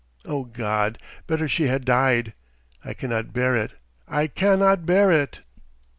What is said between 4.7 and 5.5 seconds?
bear it!"